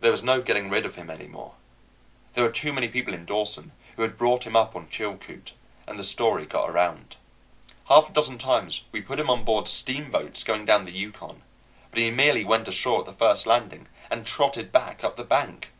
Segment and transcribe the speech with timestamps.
[0.00, 1.52] There was no getting rid of him any more.
[2.32, 5.52] There were too many people in Dawson who had bought him up on Chilcoot,
[5.86, 7.16] and the story got around.
[7.90, 11.42] Half a dozen times we put him on board steamboats going down the Yukon;
[11.90, 15.70] but he merely went ashore at the first landing and trotted back up the bank.